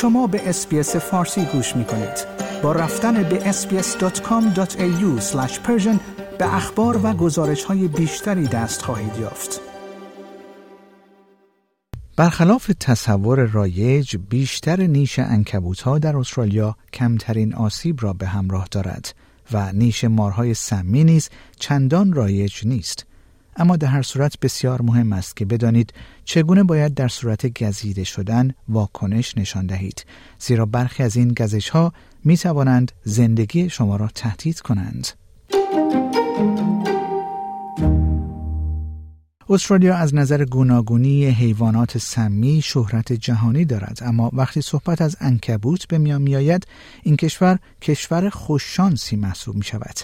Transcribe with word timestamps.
شما 0.00 0.26
به 0.26 0.48
SBS 0.48 0.96
فارسی 0.96 1.44
گوش 1.44 1.76
می 1.76 1.84
کنید. 1.84 2.26
با 2.62 2.72
رفتن 2.72 3.22
به 3.22 3.52
sbs.com.au 3.52 5.34
به 6.38 6.54
اخبار 6.54 7.00
و 7.06 7.12
گزارش 7.12 7.64
های 7.64 7.88
بیشتری 7.88 8.46
دست 8.46 8.82
خواهید 8.82 9.16
یافت. 9.20 9.60
برخلاف 12.16 12.70
تصور 12.80 13.44
رایج 13.44 14.16
بیشتر 14.16 14.80
نیش 14.80 15.18
عنکبوت 15.18 15.80
ها 15.80 15.98
در 15.98 16.16
استرالیا 16.16 16.76
کمترین 16.92 17.54
آسیب 17.54 18.02
را 18.02 18.12
به 18.12 18.26
همراه 18.26 18.68
دارد 18.70 19.14
و 19.52 19.72
نیش 19.72 20.04
مارهای 20.04 20.54
سمی 20.54 21.04
نیز 21.04 21.28
چندان 21.58 22.12
رایج 22.12 22.66
نیست. 22.66 23.06
اما 23.56 23.76
در 23.76 23.88
هر 23.88 24.02
صورت 24.02 24.40
بسیار 24.40 24.82
مهم 24.82 25.12
است 25.12 25.36
که 25.36 25.44
بدانید 25.44 25.92
چگونه 26.24 26.62
باید 26.62 26.94
در 26.94 27.08
صورت 27.08 27.62
گزیده 27.62 28.04
شدن 28.04 28.50
واکنش 28.68 29.38
نشان 29.38 29.66
دهید 29.66 30.04
زیرا 30.38 30.66
برخی 30.66 31.02
از 31.02 31.16
این 31.16 31.34
گزش 31.34 31.68
ها 31.68 31.92
می 32.24 32.36
توانند 32.36 32.92
زندگی 33.04 33.70
شما 33.70 33.96
را 33.96 34.08
تهدید 34.14 34.60
کنند. 34.60 35.08
استرالیا 39.52 39.96
از 39.96 40.14
نظر 40.14 40.44
گوناگونی 40.44 41.26
حیوانات 41.26 41.98
سمی 41.98 42.62
شهرت 42.62 43.12
جهانی 43.12 43.64
دارد. 43.64 43.98
اما 44.02 44.30
وقتی 44.32 44.62
صحبت 44.62 45.02
از 45.02 45.16
انکبوت 45.20 45.88
به 45.88 45.98
میان 45.98 46.22
میآید 46.22 46.66
این 47.02 47.16
کشور 47.16 47.58
کشور 47.82 48.28
خوششانسی 48.28 49.16
محسوب 49.16 49.56
می 49.56 49.62
شود 49.62 50.00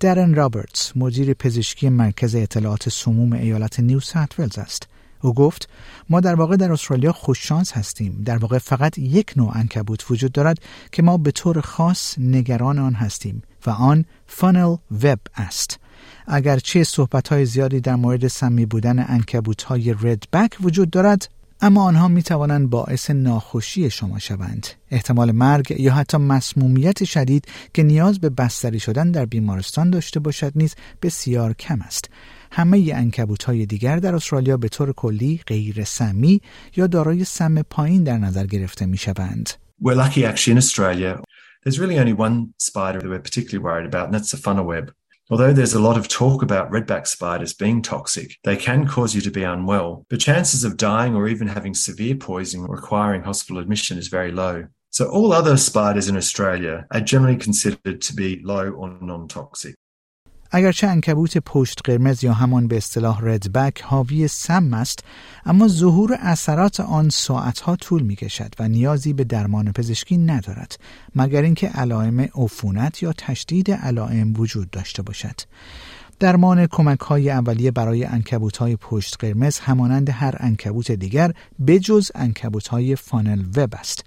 درن 0.00 0.34
رابرتس 0.34 0.92
مدیر 0.96 1.34
پزشکی 1.34 1.88
مرکز 1.88 2.34
اطلاعات 2.34 2.88
سموم 2.88 3.32
ایالت 3.32 3.80
نیو 3.80 4.00
ساوت 4.00 4.40
ولز 4.40 4.58
است. 4.58 4.88
او 5.22 5.34
گفت 5.34 5.68
ما 6.08 6.20
در 6.20 6.34
واقع 6.34 6.56
در 6.56 6.72
استرالیا 6.72 7.12
خوششانس 7.12 7.72
هستیم. 7.72 8.22
در 8.24 8.36
واقع 8.36 8.58
فقط 8.58 8.98
یک 8.98 9.32
نوع 9.36 9.56
انکبوت 9.56 10.10
وجود 10.10 10.32
دارد 10.32 10.58
که 10.92 11.02
ما 11.02 11.16
به 11.16 11.30
طور 11.30 11.60
خاص 11.60 12.18
نگران 12.18 12.78
آن 12.78 12.94
هستیم 12.94 13.42
و 13.66 13.70
آن 13.70 14.04
فانل 14.26 14.76
وب 15.02 15.18
است. 15.36 15.79
اگرچه 16.32 16.84
صحبت 16.84 17.28
های 17.28 17.46
زیادی 17.46 17.80
در 17.80 17.96
مورد 17.96 18.28
سمی 18.28 18.66
بودن 18.66 19.04
انکبوت 19.08 19.62
های 19.62 19.92
ردبک 19.92 20.56
وجود 20.60 20.90
دارد 20.90 21.28
اما 21.60 21.82
آنها 21.82 22.08
می 22.08 22.22
توانند 22.22 22.70
باعث 22.70 23.10
ناخوشی 23.10 23.90
شما 23.90 24.18
شوند 24.18 24.66
احتمال 24.90 25.32
مرگ 25.32 25.74
یا 25.78 25.94
حتی 25.94 26.16
مسمومیت 26.16 27.04
شدید 27.04 27.44
که 27.74 27.82
نیاز 27.82 28.20
به 28.20 28.28
بستری 28.28 28.80
شدن 28.80 29.10
در 29.10 29.26
بیمارستان 29.26 29.90
داشته 29.90 30.20
باشد 30.20 30.52
نیز 30.54 30.74
بسیار 31.02 31.52
کم 31.52 31.80
است 31.80 32.10
همه 32.52 32.92
انکبوت 32.94 33.44
های 33.44 33.66
دیگر 33.66 33.96
در 33.96 34.14
استرالیا 34.14 34.56
به 34.56 34.68
طور 34.68 34.92
کلی 34.92 35.40
غیر 35.46 35.84
سمی 35.84 36.40
یا 36.76 36.86
دارای 36.86 37.24
سم 37.24 37.62
پایین 37.62 38.04
در 38.04 38.18
نظر 38.18 38.46
گرفته 38.46 38.86
می 38.86 38.96
شوند. 38.96 39.50
We're 39.82 39.94
lucky 39.94 40.24
actually 40.24 40.52
in 40.52 40.58
Australia. 40.58 41.20
There's 41.62 41.78
really 41.78 41.98
only 41.98 42.16
one 42.26 42.36
spider 42.58 42.98
that 43.00 43.10
we're 43.12 43.26
particularly 43.30 43.62
worried 43.68 43.88
about, 43.92 44.04
and 44.06 44.14
that's 44.14 44.30
the 44.30 44.42
funnel 44.46 44.66
web. 44.74 44.92
Although 45.30 45.52
there's 45.52 45.74
a 45.74 45.80
lot 45.80 45.96
of 45.96 46.08
talk 46.08 46.42
about 46.42 46.72
redback 46.72 47.06
spiders 47.06 47.54
being 47.54 47.82
toxic, 47.82 48.36
they 48.42 48.56
can 48.56 48.88
cause 48.88 49.14
you 49.14 49.20
to 49.20 49.30
be 49.30 49.44
unwell. 49.44 50.04
The 50.10 50.16
chances 50.16 50.64
of 50.64 50.76
dying 50.76 51.14
or 51.14 51.28
even 51.28 51.46
having 51.46 51.72
severe 51.72 52.16
poisoning 52.16 52.66
requiring 52.68 53.22
hospital 53.22 53.62
admission 53.62 53.96
is 53.96 54.08
very 54.08 54.32
low. 54.32 54.66
So 54.90 55.08
all 55.08 55.32
other 55.32 55.56
spiders 55.56 56.08
in 56.08 56.16
Australia 56.16 56.84
are 56.90 57.00
generally 57.00 57.36
considered 57.36 58.00
to 58.00 58.12
be 58.12 58.40
low 58.42 58.70
or 58.70 58.98
non-toxic. 59.00 59.76
اگرچه 60.52 60.86
انکبوت 60.86 61.38
پشت 61.38 61.80
قرمز 61.84 62.24
یا 62.24 62.32
همان 62.32 62.68
به 62.68 62.76
اصطلاح 62.76 63.18
ردبک 63.22 63.82
حاوی 63.82 64.28
سم 64.28 64.74
است 64.74 65.04
اما 65.46 65.68
ظهور 65.68 66.16
اثرات 66.20 66.80
آن 66.80 67.08
ساعتها 67.08 67.76
طول 67.76 68.02
می 68.02 68.16
کشد 68.16 68.54
و 68.58 68.68
نیازی 68.68 69.12
به 69.12 69.24
درمان 69.24 69.72
پزشکی 69.72 70.18
ندارد 70.18 70.78
مگر 71.14 71.42
اینکه 71.42 71.68
علائم 71.68 72.20
عفونت 72.20 73.02
یا 73.02 73.12
تشدید 73.12 73.70
علائم 73.70 74.34
وجود 74.36 74.70
داشته 74.70 75.02
باشد. 75.02 75.40
درمان 76.20 76.66
کمک 76.66 77.00
های 77.00 77.30
اولیه 77.30 77.70
برای 77.70 78.04
انکبوت 78.04 78.56
های 78.56 78.76
پشت 78.76 79.16
قرمز 79.18 79.58
همانند 79.58 80.10
هر 80.10 80.34
انکبوت 80.40 80.92
دیگر 80.92 81.32
بجز 81.66 82.10
انکبوت 82.14 82.68
های 82.68 82.96
فانل 82.96 83.44
وب 83.56 83.74
است. 83.74 84.04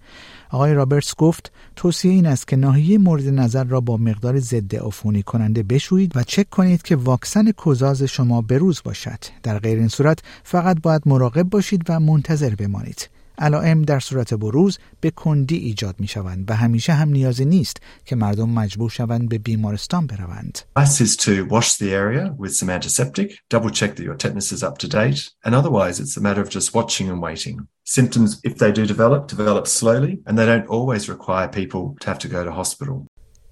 آقای 0.53 0.73
رابرتس 0.73 1.15
گفت 1.15 1.51
توصیه 1.75 2.11
این 2.11 2.25
است 2.25 2.47
که 2.47 2.55
ناحیه 2.55 2.97
مورد 2.97 3.27
نظر 3.27 3.63
را 3.63 3.81
با 3.81 3.97
مقدار 3.97 4.39
ضد 4.39 4.75
عفونی 4.75 5.23
کننده 5.23 5.63
بشویید 5.63 6.17
و 6.17 6.23
چک 6.23 6.49
کنید 6.49 6.81
که 6.81 6.95
واکسن 6.95 7.51
کوزاز 7.51 8.03
شما 8.03 8.41
بروز 8.41 8.81
باشد. 8.85 9.19
در 9.43 9.59
غیر 9.59 9.79
این 9.79 9.87
صورت 9.87 10.19
فقط 10.43 10.77
باید 10.83 11.01
مراقب 11.05 11.43
باشید 11.43 11.81
و 11.89 11.99
منتظر 11.99 12.55
بمانید. 12.55 13.09
علائم 13.37 13.81
در 13.81 13.99
صورت 13.99 14.33
بروز 14.33 14.77
به 15.01 15.11
کندی 15.11 15.57
ایجاد 15.57 15.95
می 15.99 16.07
شوند 16.07 16.51
و 16.51 16.55
همیشه 16.55 16.93
هم 16.93 17.09
نیازی 17.09 17.45
نیست 17.45 17.77
که 18.05 18.15
مردم 18.15 18.49
مجبور 18.49 18.89
شوند 18.89 19.29
به 19.29 19.37
بیمارستان 19.37 20.07
بروند. 20.07 20.59
Is 20.77 21.17
to 21.17 21.45
wash 21.55 21.69
the 21.77 21.91
area 22.03 22.25
with 22.37 22.53
some 22.55 22.69
antiseptic, 22.69 23.29
double 23.49 23.71
check 23.79 23.95
that 23.95 24.03
your 24.03 24.15
tetanus 24.15 24.51
is 24.51 24.63
up 24.63 24.77
to 24.77 24.87
date, 24.87 25.21
and 25.45 25.53
otherwise 25.59 25.95
it's 26.03 26.17
a 26.17 26.21
matter 26.21 26.41
of 26.41 26.49
just 26.49 26.73
watching 26.73 27.07
and 27.11 27.21
waiting. 27.27 27.57
Symptoms, 27.97 28.29
if 28.49 28.53
they 28.61 28.71
do 28.71 28.85
develop, 28.85 29.21
develop 29.27 29.65
slowly, 29.67 30.13
and 30.25 30.33
they 30.37 30.47
don't 30.51 30.67
always 30.75 31.03
require 31.15 31.47
people 31.47 31.83
to 32.01 32.05
have 32.11 32.19
to 32.19 32.29
go 32.35 32.43
to 32.43 32.51
hospital. 32.51 33.07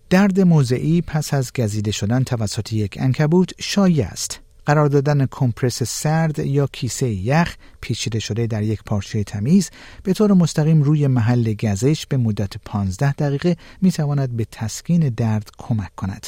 درد 0.09 0.40
موضعی 0.42 1.02
پس 1.02 1.34
از 1.34 1.53
گزیده 1.53 1.92
شدن 1.92 2.24
توسط 2.24 2.74
یک 2.74 2.98
انکبوت 3.00 3.52
شایع 3.59 4.06
است. 4.06 4.40
قرار 4.71 4.87
دادن 4.87 5.25
کمپرس 5.25 5.83
سرد 5.83 6.39
یا 6.39 6.67
کیسه 6.67 7.09
یخ 7.09 7.55
پیچیده 7.81 8.19
شده 8.19 8.47
در 8.47 8.63
یک 8.63 8.83
پارچه 8.83 9.23
تمیز 9.23 9.69
به 10.03 10.13
طور 10.13 10.33
مستقیم 10.33 10.83
روی 10.83 11.07
محل 11.07 11.53
گزش 11.53 12.05
به 12.05 12.17
مدت 12.17 12.53
15 12.65 13.11
دقیقه 13.11 13.57
می 13.81 13.91
تواند 13.91 14.37
به 14.37 14.45
تسکین 14.51 15.09
درد 15.09 15.49
کمک 15.57 15.95
کند. 15.95 16.27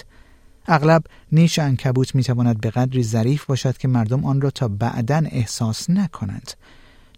اغلب 0.68 1.04
نیش 1.32 1.60
عنکبوت 1.60 2.16
می 2.16 2.24
تواند 2.24 2.62
به 2.62 2.70
قدری 2.70 3.04
ظریف 3.04 3.46
باشد 3.46 3.78
که 3.78 3.88
مردم 3.88 4.26
آن 4.26 4.42
را 4.42 4.50
تا 4.50 4.68
بعدا 4.68 5.24
احساس 5.32 5.90
نکنند. 5.90 6.52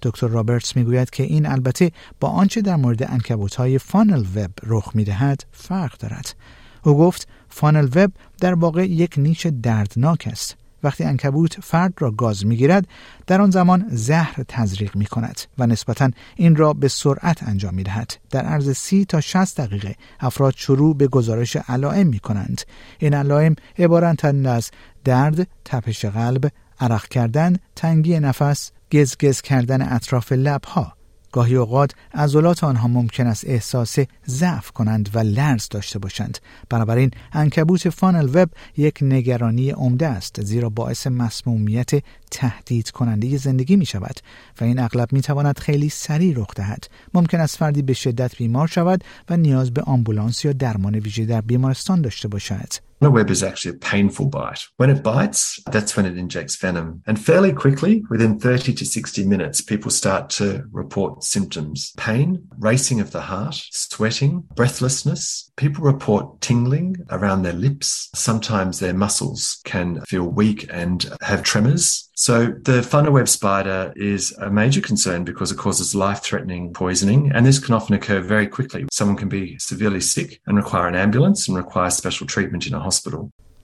دکتر 0.01 0.27
رابرتس 0.27 0.75
می‌گوید 0.75 1.09
که 1.09 1.23
این 1.23 1.45
البته 1.45 1.91
با 2.19 2.29
آنچه 2.29 2.61
در 2.61 2.75
مورد 2.75 3.03
عنکبوت 3.03 3.55
های 3.55 3.77
funnel 3.77 4.25
web 4.35 4.51
رخ 4.63 4.91
می 4.93 5.03
دهد 5.03 5.45
فرق 5.51 5.97
دارد. 5.97 6.35
او 6.83 6.97
گفت 6.97 7.27
funnel 7.49 7.89
web 7.95 8.11
در 8.39 8.53
واقع 8.53 8.85
یک 8.85 9.13
نیش 9.17 9.45
دردناک 9.45 10.27
است 10.31 10.64
وقتی 10.83 11.03
عنکبوت 11.03 11.61
فرد 11.61 11.93
را 11.99 12.11
گاز 12.11 12.45
می‌گیرد 12.45 12.87
در 13.27 13.41
آن 13.41 13.51
زمان 13.51 13.85
زهر 13.89 14.43
تزریق 14.47 14.95
می 14.95 15.05
کند 15.05 15.41
و 15.57 15.67
نسبتا 15.67 16.09
این 16.35 16.55
را 16.55 16.73
به 16.73 16.87
سرعت 16.87 17.43
انجام 17.43 17.73
می 17.73 17.83
دهد. 17.83 18.13
در 18.29 18.45
عرض 18.45 18.71
سی 18.71 19.05
تا 19.05 19.21
60 19.21 19.61
دقیقه 19.61 19.95
افراد 20.19 20.53
شروع 20.57 20.97
به 20.97 21.07
گزارش 21.07 21.55
علائم 21.55 22.07
می 22.07 22.19
کنند. 22.19 22.61
این 22.99 23.13
علائم 23.13 23.55
عبارتند 23.79 24.47
از 24.47 24.71
درد، 25.03 25.47
تپش 25.65 26.05
قلب، 26.05 26.51
عرق 26.79 27.07
کردن، 27.07 27.55
تنگی 27.75 28.19
نفس، 28.19 28.71
گزگز 28.91 29.41
کردن 29.41 29.93
اطراف 29.93 30.31
لبها، 30.31 30.94
گاهی 31.35 31.55
اوقات 31.55 31.91
عضلات 32.13 32.63
آنها 32.63 32.87
ممکن 32.87 33.27
است 33.27 33.43
احساس 33.47 33.99
ضعف 34.27 34.71
کنند 34.71 35.09
و 35.13 35.19
لرز 35.19 35.69
داشته 35.69 35.99
باشند. 35.99 36.37
بنابراین 36.69 37.11
انکبوت 37.33 37.89
فانل 37.89 38.29
وب 38.33 38.49
یک 38.77 38.99
نگرانی 39.01 39.69
عمده 39.69 40.07
است 40.07 40.41
زیرا 40.41 40.69
باعث 40.69 41.07
مسمومیت 41.07 41.89
تهدید 42.31 42.89
کننده 42.89 43.37
زندگی 43.37 43.75
می 43.75 43.85
شود 43.85 44.19
و 44.61 44.63
این 44.63 44.79
اغلب 44.79 45.13
می 45.13 45.21
تواند 45.21 45.59
خیلی 45.59 45.89
سریع 45.89 46.33
رخ 46.37 46.53
دهد. 46.55 46.87
ممکن 47.13 47.39
است 47.39 47.57
فردی 47.57 47.81
به 47.81 47.93
شدت 47.93 48.37
بیمار 48.37 48.67
شود 48.67 49.03
و 49.29 49.37
نیاز 49.37 49.73
به 49.73 49.81
آمبولانس 49.81 50.45
یا 50.45 50.53
درمان 50.53 50.95
ویژه 50.95 51.25
در 51.25 51.41
بیمارستان 51.41 52.01
داشته 52.01 52.27
باشد. 52.27 52.69
A 53.05 53.11
web 53.11 53.29
is 53.29 53.43
actually 53.43 53.75
a 53.75 53.77
painful 53.77 54.29
bite. 54.29 54.65
When 54.77 54.89
it 54.89 55.03
bites, 55.03 55.59
that's 55.71 55.95
when 55.95 56.07
it 56.07 56.17
injects 56.17 56.55
venom. 56.55 57.03
And 57.05 57.23
fairly 57.23 57.53
quickly, 57.53 58.03
within 58.09 58.39
30 58.39 58.73
to 58.73 58.83
60 58.83 59.27
minutes, 59.27 59.61
people 59.61 59.91
start 59.91 60.31
to 60.31 60.63
report 60.71 61.23
symptoms 61.23 61.93
pain, 61.97 62.47
racing 62.57 62.99
of 62.99 63.11
the 63.11 63.21
heart, 63.21 63.63
sweating, 63.69 64.45
breathlessness. 64.55 65.51
People 65.55 65.83
report 65.83 66.41
tingling 66.41 66.97
around 67.11 67.43
their 67.43 67.53
lips. 67.53 68.09
Sometimes 68.15 68.79
their 68.79 68.95
muscles 68.95 69.61
can 69.65 70.01
feel 70.07 70.25
weak 70.25 70.67
and 70.73 71.05
have 71.21 71.43
tremors. 71.43 72.09
So 72.26 72.34
the 72.68 72.78
funnel 72.90 73.12
web 73.18 73.28
spider 73.38 73.80
is 74.12 74.22
a 74.46 74.50
major 74.62 74.82
concern 74.90 75.20
because 75.30 75.50
it 75.54 75.58
causes 75.64 75.88
life-threatening 76.06 76.64
poisoning, 76.82 77.22
and 77.34 77.42
this 77.46 77.58
can 77.64 77.74
often 77.78 77.94
occur 77.98 78.20
very 78.34 78.48
quickly. 78.56 78.82
Someone 79.00 79.18
can 79.22 79.30
be 79.38 79.44
severely 79.70 80.02
sick 80.14 80.30
and 80.46 80.54
require 80.62 80.86
an 80.92 80.96
ambulance 81.06 81.40
and 81.48 81.54
require 81.64 81.90
special 82.00 82.26
treatment 82.34 82.62
in 82.68 82.74
a 82.74 82.82
hospital. 82.88 83.22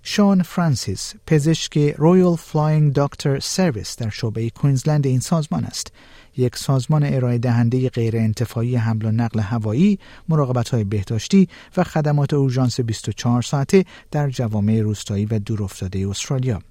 شان 0.08 0.42
فرانسیس 0.42 1.14
پزشک 1.26 1.78
رویال 1.98 2.36
فلاینگ 2.36 2.92
دکتر 2.92 3.40
سرویس 3.40 3.96
در 3.96 4.10
شعبه 4.10 4.50
کوینزلند 4.50 5.06
این 5.06 5.20
سازمان 5.20 5.64
است 5.64 5.92
یک 6.36 6.56
سازمان 6.56 7.04
ارائه 7.04 7.38
دهنده 7.38 7.88
غیر 7.88 8.16
انتفاعی 8.16 8.76
حمل 8.76 9.04
و 9.04 9.10
نقل 9.10 9.40
هوایی، 9.40 9.98
مراقبت 10.28 10.68
های 10.68 10.84
بهداشتی 10.84 11.48
و 11.76 11.84
خدمات 11.84 12.34
اورژانس 12.34 12.80
24 12.80 13.42
ساعته 13.42 13.84
در 14.10 14.30
جوامع 14.30 14.80
روستایی 14.80 15.26
و 15.26 15.38
دورافتاده 15.38 16.08
استرالیا. 16.08 16.62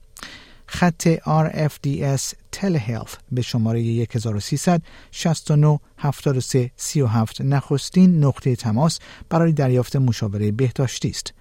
خط 0.72 1.08
RFDS 1.18 2.34
telehealth 2.52 3.14
به 3.32 3.42
شماره 3.42 3.80
1300 3.80 4.82
69 5.10 5.80
73 5.98 6.70
37 6.76 7.40
نخستین 7.40 8.24
نقطه 8.24 8.56
تماس 8.56 8.98
برای 9.28 9.52
دریافت 9.52 9.96
مشاوره 9.96 10.52
بهداشتی 10.52 11.08
است. 11.08 11.34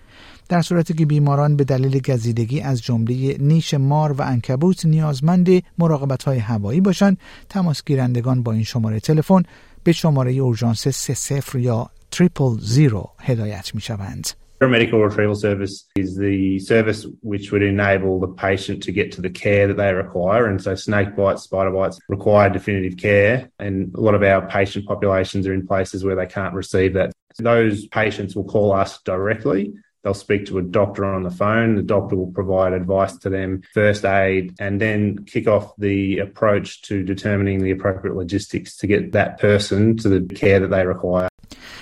در 0.50 0.62
صورتی 0.62 0.94
که 0.94 1.06
بیماران 1.06 1.56
به 1.56 1.64
دلیل 1.64 2.00
گزیدگی 2.00 2.62
از 2.62 2.81
جمله 2.81 3.38
نیش 3.40 3.74
مار 3.74 4.12
و 4.12 4.22
انکبوت 4.22 4.86
نیازمند 4.86 5.50
مراقبت 5.78 6.24
های 6.24 6.38
هوایی 6.38 6.81
باشند 6.81 7.18
تماس 7.50 7.84
گیرندگان 7.86 8.44
با 8.44 8.52
این 8.52 8.64
شماره 8.64 9.00
تلفن 9.00 9.44
به 9.84 9.92
شماره 9.92 10.31
اورژانس 10.31 10.88
30 10.88 11.42
یا 11.56 11.90
تریپل 12.12 12.60
زیرو 12.62 13.10
هدایت 13.20 13.76
می 13.76 13.81
شوند. 13.81 14.39
Paramedical 14.60 15.02
retrieval 15.02 15.36
service 15.36 15.86
is 15.96 16.18
the 16.18 16.60
service 16.60 17.06
which 17.22 17.52
would 17.52 17.64
enable 17.64 18.20
the 18.20 18.28
patient 18.28 18.84
to 18.84 18.92
get 18.92 19.14
to 19.14 19.22
the 19.22 19.30
care 19.30 19.68
that 19.68 19.78
they 19.78 19.94
require. 19.94 20.48
And 20.48 20.62
so 20.62 20.76
snake 20.76 21.16
bites, 21.16 21.44
spider 21.44 21.72
bites 21.72 21.98
require 22.10 22.50
definitive 22.50 22.98
care. 22.98 23.50
And 23.58 23.96
a 23.96 24.02
lot 24.02 24.16
of 24.16 24.24
our 24.24 24.46
patient 24.50 24.86
populations 24.86 25.48
are 25.48 25.54
in 25.54 25.66
places 25.66 26.04
where 26.04 26.16
they 26.16 26.26
can't 26.26 26.54
receive 26.54 26.94
that. 26.96 27.14
Those 27.38 27.88
patients 27.88 28.36
will 28.36 28.44
call 28.44 28.74
us 28.74 29.02
directly. 29.04 29.74
They'll 30.04 30.14
speak 30.14 30.46
to 30.48 30.58
a 30.58 30.64
doctor 30.64 31.06
on 31.06 31.24
the 31.24 31.32
phone. 31.32 31.76
The 31.76 31.82
doctor 31.82 32.18
will 32.18 32.32
provide 32.32 32.74
advice 32.74 33.16
to 33.20 33.30
them, 33.30 33.62
first 33.74 34.04
aid, 34.04 34.56
and 34.60 34.82
then 34.82 35.24
kick 35.26 35.48
off 35.48 35.74
the 35.78 36.20
approach 36.20 36.82
to 36.84 37.04
determining 37.04 37.64
the 37.64 37.72
appropriate 37.72 38.16
logistics 38.16 38.76
to 38.78 38.88
get 38.88 39.14
that 39.14 39.40
person 39.40 39.96
to 39.98 40.10
the 40.10 40.34
care 40.34 40.60
that 40.60 40.70
they 40.70 40.86
require. 40.86 41.30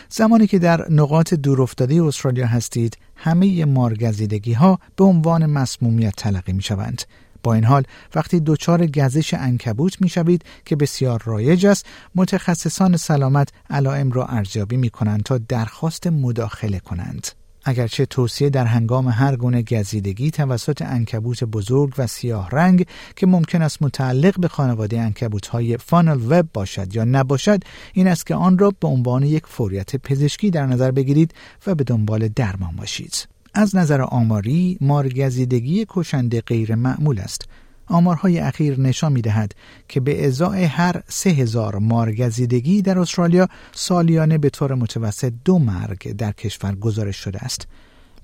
زمانی 0.10 0.48
که 0.48 0.60
در 0.60 0.92
نقاط 0.92 1.34
دورافتاده 1.34 2.04
استرالیا 2.04 2.48
هستید 2.48 2.98
همه 3.16 3.66
مارگزیدگی 3.66 4.54
ها 4.54 4.80
به 4.96 5.04
عنوان 5.04 5.46
مسمومیت 5.46 6.14
تلقی 6.18 6.54
می 6.54 6.62
شوند. 6.62 7.02
با 7.44 7.54
این 7.54 7.64
حال 7.64 7.84
وقتی 8.16 8.40
دچار 8.40 8.88
گزش 8.88 9.34
انکبوت 9.34 10.02
می 10.02 10.10
شوید 10.10 10.44
که 10.66 10.76
بسیار 10.76 11.22
رایج 11.26 11.66
است 11.66 11.86
متخصصان 12.16 12.98
سلامت 12.98 13.50
علائم 13.70 14.12
را 14.12 14.26
ارزیابی 14.26 14.78
می 14.78 14.90
کنند 14.90 15.24
تا 15.24 15.38
درخواست 15.38 16.08
مداخله 16.08 16.80
کنند 16.80 17.28
اگرچه 17.68 18.06
توصیه 18.06 18.50
در 18.50 18.66
هنگام 18.66 19.08
هر 19.08 19.36
گونه 19.36 19.62
گزیدگی 19.62 20.32
توسط 20.32 20.82
انکبوت 20.82 21.44
بزرگ 21.44 21.94
و 21.98 22.08
سیاه 22.08 22.50
رنگ 22.50 22.86
که 23.16 23.28
ممکن 23.28 23.62
است 23.62 23.82
متعلق 23.82 24.40
به 24.40 24.48
خانواده 24.48 25.02
انکبوت 25.02 25.48
های 25.48 25.78
فانل 25.78 26.20
وب 26.30 26.48
باشد 26.54 26.96
یا 26.96 27.04
نباشد 27.04 27.64
این 27.94 28.08
است 28.08 28.26
که 28.26 28.36
آن 28.36 28.58
را 28.58 28.74
به 28.80 28.88
عنوان 28.88 29.24
یک 29.24 29.44
فوریت 29.46 29.96
پزشکی 29.96 30.50
در 30.50 30.66
نظر 30.66 30.92
بگیرید 30.92 31.34
و 31.68 31.76
به 31.76 31.84
دنبال 31.84 32.28
درمان 32.28 32.76
باشید. 32.76 33.28
از 33.54 33.76
نظر 33.76 34.02
آماری 34.02 34.78
مارگزیدگی 34.82 35.86
کشنده 35.90 36.42
غیر 36.42 36.76
معمول 36.76 37.20
است 37.20 37.48
آمارهای 37.88 38.40
اخیر 38.40 38.80
نشان 38.80 39.12
می 39.12 39.22
دهد 39.22 39.56
که 39.88 40.00
به 40.00 40.28
ازای 40.28 40.64
هر 40.64 41.04
سه 41.08 41.30
هزار 41.30 41.78
مارگزیدگی 41.78 42.82
در 42.82 43.00
استرالیا 43.00 43.48
سالیانه 43.72 44.38
به 44.38 44.50
طور 44.50 44.74
متوسط 44.74 45.34
دو 45.46 45.60
مرگ 45.60 46.12
در 46.12 46.32
کشور 46.32 46.76
گزارش 46.76 47.18
شده 47.18 47.40
است. 47.40 47.68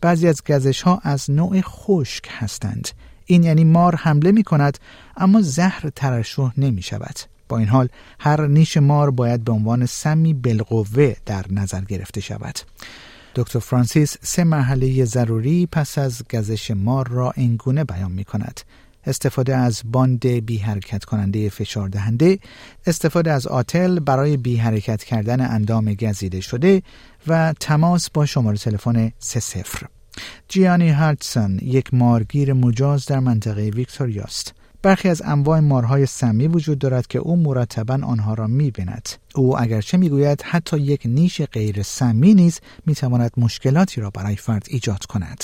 بعضی 0.02 0.28
از 0.28 0.44
گزش 0.44 0.82
ها 0.82 1.00
از 1.04 1.32
نوع 1.32 1.62
خشک 1.62 2.30
هستند. 2.30 2.90
این 3.26 3.44
یعنی 3.44 3.64
مار 3.64 3.96
حمله 3.96 4.32
می 4.32 4.44
کند 4.44 4.78
اما 5.18 5.42
زهر 5.42 5.90
ترشح 5.96 6.52
نمی 6.58 6.82
شود. 6.82 7.20
با 7.50 7.58
این 7.58 7.68
حال 7.68 7.90
هر 8.20 8.48
نیش 8.48 8.78
مار 8.78 9.12
باید 9.12 9.44
به 9.44 9.52
عنوان 9.52 9.86
سمی 9.86 10.34
بالقوه 10.34 11.16
در 11.26 11.46
نظر 11.50 11.82
گرفته 11.82 12.22
شود. 12.22 12.60
دکتر 13.36 13.60
فرانسیس 13.60 14.18
سه 14.22 14.44
مرحله 14.44 15.06
ضروری 15.06 15.66
پس 15.72 15.98
از 15.98 16.22
گزش 16.34 16.72
مار 16.72 17.08
را 17.08 17.32
اینگونه 17.36 17.84
بیان 17.84 18.12
می 18.12 18.24
کند. 18.24 18.62
استفاده 19.06 19.56
از 19.56 19.82
باند 19.86 20.26
بی 20.26 20.58
حرکت 20.58 21.06
کننده 21.06 21.50
فشار 21.50 21.90
دهنده، 21.90 22.40
استفاده 22.88 23.32
از 23.32 23.48
آتل 23.48 24.00
برای 24.00 24.38
بی 24.38 24.56
حرکت 24.56 25.04
کردن 25.04 25.42
اندام 25.42 25.94
گزیده 25.94 26.42
شده 26.42 26.82
و 27.28 27.54
تماس 27.60 28.10
با 28.10 28.26
شماره 28.26 28.58
تلفن 28.58 29.12
30 29.20 29.64
جیانی 30.48 30.90
هارتسون 30.90 31.60
یک 31.62 31.94
مارگیر 31.94 32.54
مجاز 32.54 33.06
در 33.06 33.20
منطقه 33.20 33.70
ویکتوریا 33.70 34.24
است. 34.24 34.54
برخی 34.82 35.10
از 35.10 35.22
انواع 35.26 35.60
مارهای 35.60 36.06
سمی 36.06 36.48
وجود 36.48 36.80
دارد 36.80 37.08
که 37.08 37.20
او 37.20 37.36
مرتبا 37.36 38.00
آنها 38.04 38.34
را 38.34 38.48
می‌بیند. 38.48 39.10
او 39.36 39.62
اگرچه 39.62 39.98
می‌گوید 39.98 40.42
حتی 40.42 40.78
یک 40.78 41.02
نیش 41.06 41.42
غیر 41.42 41.84
سمی 41.84 42.34
نیز 42.34 42.60
می‌تواند 42.86 43.32
مشکلاتی 43.38 44.02
را 44.02 44.10
برای 44.10 44.36
فرد 44.36 44.66
ایجاد 44.70 45.06
کند. 45.06 45.44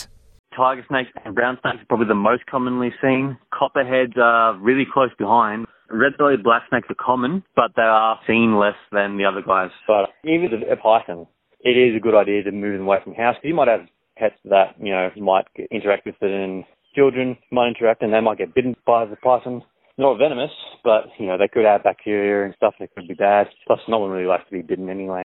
Tiger 0.59 0.85
snakes 0.89 1.09
and 1.23 1.33
brown 1.33 1.57
snakes 1.61 1.81
are 1.81 1.85
probably 1.87 2.07
the 2.07 2.15
most 2.15 2.45
commonly 2.45 2.91
seen. 3.01 3.37
Copperheads 3.53 4.17
are 4.21 4.59
really 4.59 4.85
close 4.91 5.11
behind. 5.17 5.65
Red-bellied 5.89 6.43
black 6.43 6.63
snakes 6.69 6.87
are 6.89 6.99
common, 6.99 7.43
but 7.55 7.71
they 7.77 7.81
are 7.81 8.19
seen 8.27 8.59
less 8.59 8.75
than 8.91 9.17
the 9.17 9.23
other 9.23 9.41
guys. 9.41 9.71
But 9.87 10.09
even 10.25 10.51
a 10.69 10.75
python, 10.75 11.27
it 11.61 11.77
is 11.77 11.95
a 11.95 11.99
good 12.01 12.13
idea 12.13 12.43
to 12.43 12.51
move 12.51 12.77
them 12.77 12.85
away 12.85 12.97
from 13.01 13.15
house. 13.15 13.37
You 13.41 13.55
might 13.55 13.69
have 13.69 13.87
pets 14.17 14.35
that, 14.45 14.75
you 14.77 14.91
know, 14.91 15.09
might 15.17 15.47
interact 15.71 16.05
with 16.05 16.15
it 16.21 16.29
and 16.29 16.65
children 16.93 17.37
might 17.51 17.69
interact 17.69 18.03
and 18.03 18.13
they 18.13 18.19
might 18.19 18.37
get 18.37 18.53
bitten 18.53 18.75
by 18.85 19.05
the 19.05 19.15
python. 19.15 19.63
Not 19.97 20.17
venomous, 20.17 20.51
but, 20.83 21.05
you 21.17 21.27
know, 21.27 21.37
they 21.37 21.47
could 21.47 21.65
have 21.65 21.83
bacteria 21.83 22.45
and 22.45 22.53
stuff 22.55 22.73
that 22.79 22.93
could 22.95 23.07
be 23.07 23.13
bad. 23.13 23.47
Plus, 23.65 23.79
no 23.87 23.99
one 23.99 24.11
really 24.11 24.27
likes 24.27 24.45
to 24.45 24.51
be 24.51 24.61
bitten 24.61 24.89
anyway. 24.89 25.23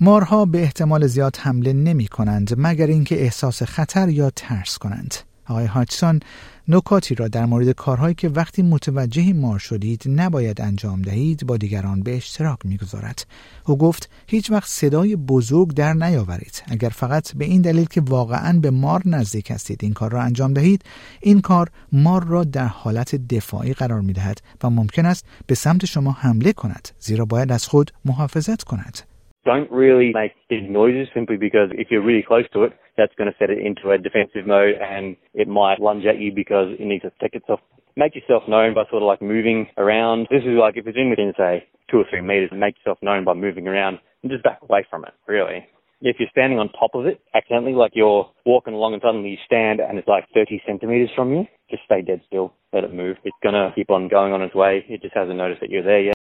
مارها 0.00 0.44
به 0.44 0.62
احتمال 0.62 1.06
زیاد 1.06 1.36
حمله 1.36 1.72
نمی 1.72 2.06
کنند 2.06 2.54
مگر 2.56 2.86
اینکه 2.86 3.22
احساس 3.22 3.62
خطر 3.62 4.08
یا 4.08 4.30
ترس 4.30 4.78
کنند. 4.78 5.14
آقای 5.46 5.66
هاچسون 5.66 6.20
نکاتی 6.68 7.14
را 7.14 7.28
در 7.28 7.46
مورد 7.46 7.70
کارهایی 7.70 8.14
که 8.14 8.28
وقتی 8.28 8.62
متوجه 8.62 9.32
مار 9.32 9.58
شدید 9.58 10.02
نباید 10.06 10.60
انجام 10.60 11.02
دهید 11.02 11.46
با 11.46 11.56
دیگران 11.56 12.02
به 12.02 12.16
اشتراک 12.16 12.58
می‌گذارد. 12.64 13.26
او 13.66 13.78
گفت 13.78 14.10
هیچ 14.26 14.50
وقت 14.50 14.68
صدای 14.68 15.16
بزرگ 15.16 15.74
در 15.74 15.92
نیاورید. 15.92 16.62
اگر 16.66 16.88
فقط 16.88 17.34
به 17.34 17.44
این 17.44 17.62
دلیل 17.62 17.84
که 17.84 18.00
واقعا 18.00 18.58
به 18.58 18.70
مار 18.70 19.02
نزدیک 19.08 19.50
هستید 19.50 19.80
این 19.82 19.92
کار 19.92 20.12
را 20.12 20.22
انجام 20.22 20.52
دهید 20.52 20.82
این 21.20 21.40
کار 21.40 21.70
مار 21.92 22.24
را 22.24 22.44
در 22.44 22.66
حالت 22.66 23.14
دفاعی 23.14 23.72
قرار 23.72 24.00
می 24.00 24.12
دهد 24.12 24.40
و 24.62 24.70
ممکن 24.70 25.06
است 25.06 25.24
به 25.46 25.54
سمت 25.54 25.84
شما 25.84 26.12
حمله 26.12 26.52
کند 26.52 26.88
زیرا 27.00 27.24
باید 27.24 27.52
از 27.52 27.66
خود 27.66 27.92
محافظت 28.04 28.62
کند. 28.62 29.13
Don't 29.44 29.70
really 29.70 30.12
make 30.14 30.32
big 30.48 30.70
noises 30.70 31.08
simply 31.14 31.36
because 31.36 31.68
if 31.72 31.88
you're 31.90 32.04
really 32.04 32.24
close 32.26 32.44
to 32.52 32.64
it, 32.64 32.72
that's 32.96 33.14
going 33.16 33.30
to 33.30 33.36
set 33.38 33.50
it 33.50 33.58
into 33.58 33.90
a 33.90 33.98
defensive 33.98 34.46
mode 34.46 34.74
and 34.80 35.16
it 35.34 35.48
might 35.48 35.80
lunge 35.80 36.04
at 36.06 36.18
you 36.18 36.32
because 36.34 36.68
it 36.78 36.84
needs 36.84 37.02
to 37.02 37.10
protect 37.10 37.36
itself. 37.36 37.60
Make 37.96 38.14
yourself 38.14 38.42
known 38.48 38.74
by 38.74 38.82
sort 38.90 39.02
of 39.02 39.06
like 39.06 39.22
moving 39.22 39.66
around. 39.76 40.26
This 40.30 40.42
is 40.42 40.58
like 40.58 40.76
if 40.76 40.86
it's 40.86 40.98
in 40.98 41.10
within, 41.10 41.32
say, 41.36 41.66
two 41.90 41.98
or 41.98 42.04
three 42.10 42.20
meters, 42.20 42.50
make 42.52 42.76
yourself 42.78 42.98
known 43.02 43.24
by 43.24 43.34
moving 43.34 43.68
around 43.68 43.98
and 44.22 44.30
just 44.30 44.42
back 44.42 44.58
away 44.62 44.86
from 44.88 45.04
it, 45.04 45.12
really. 45.28 45.66
If 46.00 46.16
you're 46.18 46.28
standing 46.30 46.58
on 46.58 46.68
top 46.70 46.90
of 46.94 47.06
it 47.06 47.20
accidentally, 47.34 47.72
like 47.72 47.92
you're 47.94 48.28
walking 48.44 48.74
along 48.74 48.94
and 48.94 49.02
suddenly 49.02 49.30
you 49.30 49.38
stand 49.46 49.80
and 49.80 49.98
it's 49.98 50.08
like 50.08 50.24
30 50.34 50.60
centimeters 50.66 51.10
from 51.14 51.32
you, 51.32 51.46
just 51.70 51.84
stay 51.84 52.02
dead 52.02 52.20
still. 52.26 52.52
Let 52.72 52.84
it 52.84 52.92
move. 52.92 53.16
It's 53.24 53.36
going 53.42 53.54
to 53.54 53.72
keep 53.74 53.90
on 53.90 54.08
going 54.08 54.32
on 54.32 54.42
its 54.42 54.54
way. 54.54 54.84
It 54.88 55.00
just 55.00 55.14
hasn't 55.14 55.38
noticed 55.38 55.60
that 55.60 55.70
you're 55.70 55.84
there 55.84 56.00
yet. 56.00 56.13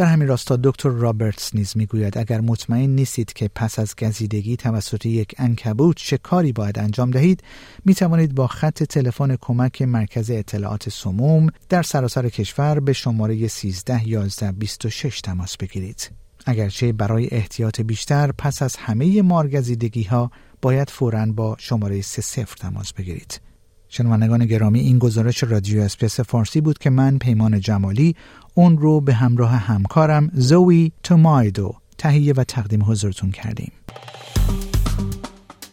در 0.00 0.06
همین 0.06 0.28
راستا 0.28 0.58
دکتر 0.62 0.88
رابرتس 0.88 1.54
نیز 1.54 1.76
می‌گوید 1.76 2.18
اگر 2.18 2.40
مطمئن 2.40 2.90
نیستید 2.90 3.32
که 3.32 3.50
پس 3.54 3.78
از 3.78 3.94
گزیدگی 3.96 4.56
توسط 4.56 5.06
یک 5.06 5.34
انکبوت 5.38 5.96
چه 5.96 6.18
کاری 6.18 6.52
باید 6.52 6.78
انجام 6.78 7.10
دهید 7.10 7.42
می 7.84 7.94
توانید 7.94 8.34
با 8.34 8.46
خط 8.46 8.82
تلفن 8.82 9.36
کمک 9.36 9.82
مرکز 9.82 10.30
اطلاعات 10.30 10.88
سموم 10.88 11.46
در 11.68 11.82
سراسر 11.82 12.28
کشور 12.28 12.80
به 12.80 12.92
شماره 12.92 13.48
13 13.48 14.08
11 14.08 14.52
26 14.52 15.20
تماس 15.20 15.56
بگیرید. 15.56 16.10
اگرچه 16.46 16.92
برای 16.92 17.28
احتیاط 17.30 17.80
بیشتر 17.80 18.32
پس 18.32 18.62
از 18.62 18.76
همه 18.76 19.22
مارگزیدگی 19.22 20.02
ها 20.02 20.30
باید 20.62 20.90
فوراً 20.90 21.26
با 21.26 21.56
شماره 21.58 22.00
30 22.00 22.44
تماس 22.44 22.92
بگیرید. 22.92 23.40
شنوندگان 23.92 24.46
گرامی 24.46 24.80
این 24.80 24.98
گزارش 24.98 25.42
رادیو 25.42 25.80
اس‌بی‌اس 25.80 26.20
فارسی 26.20 26.60
بود 26.60 26.78
که 26.78 26.90
من 26.90 27.18
پیمان 27.18 27.60
جمالی 27.60 28.16
اون 28.54 28.78
رو 28.78 29.00
به 29.00 29.14
همراه 29.14 29.50
همکارم 29.50 30.30
زوی 30.34 30.92
تومایدو 31.02 31.74
تهیه 31.98 32.34
و 32.36 32.44
تقدیم 32.44 32.84
حضورتون 32.84 33.30
کردیم. 33.30 33.72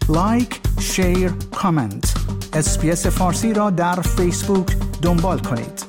like، 0.10 0.60
share، 0.80 1.32
comment 1.56 2.14
اس‌بی‌اس 2.54 3.08
فارسی 3.08 3.54
را 3.54 3.70
در 3.70 4.02
فیسبوک 4.02 4.78
دنبال 5.02 5.40
کنید. 5.40 5.87